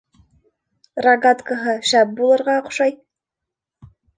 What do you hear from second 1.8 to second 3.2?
шәп булырға оҡшай.